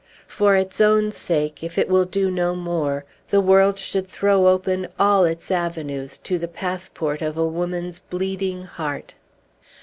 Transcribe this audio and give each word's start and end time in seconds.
For 0.25 0.55
its 0.55 0.81
own 0.81 1.11
sake, 1.11 1.63
if 1.63 1.77
it 1.77 1.87
will 1.87 2.05
do 2.05 2.31
no 2.31 2.55
more, 2.55 3.05
the 3.27 3.39
world 3.39 3.77
should 3.77 4.07
throw 4.07 4.47
open 4.47 4.87
all 4.97 5.25
its 5.25 5.51
avenues 5.51 6.17
to 6.23 6.39
the 6.39 6.47
passport 6.47 7.21
of 7.21 7.37
a 7.37 7.45
woman's 7.45 7.99
bleeding 7.99 8.63
heart. 8.63 9.13